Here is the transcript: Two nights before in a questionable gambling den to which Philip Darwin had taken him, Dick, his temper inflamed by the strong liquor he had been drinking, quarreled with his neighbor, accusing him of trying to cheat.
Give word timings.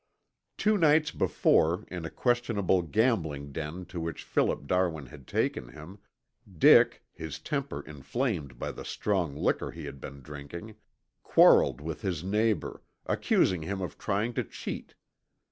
Two 0.57 0.79
nights 0.79 1.11
before 1.11 1.85
in 1.91 2.05
a 2.05 2.09
questionable 2.09 2.81
gambling 2.81 3.51
den 3.51 3.85
to 3.85 3.99
which 3.99 4.23
Philip 4.23 4.65
Darwin 4.65 5.05
had 5.05 5.27
taken 5.27 5.69
him, 5.73 5.99
Dick, 6.57 7.03
his 7.13 7.37
temper 7.37 7.81
inflamed 7.83 8.57
by 8.57 8.71
the 8.71 8.83
strong 8.83 9.35
liquor 9.35 9.69
he 9.69 9.85
had 9.85 10.01
been 10.01 10.21
drinking, 10.23 10.73
quarreled 11.21 11.81
with 11.81 12.01
his 12.01 12.23
neighbor, 12.23 12.81
accusing 13.05 13.61
him 13.61 13.79
of 13.79 13.99
trying 13.99 14.33
to 14.33 14.43
cheat. 14.43 14.95